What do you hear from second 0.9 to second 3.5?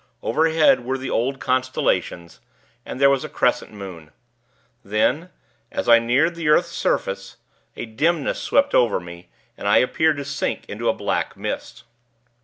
the old constellations, and there was a